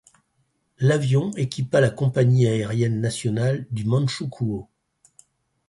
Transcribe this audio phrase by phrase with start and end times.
[0.79, 4.67] L'avion équipa la Compagnie aérienne nationale du Mandchoukouo.